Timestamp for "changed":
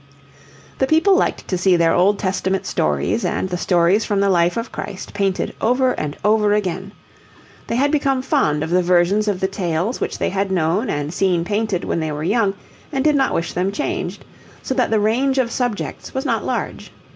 13.71-14.25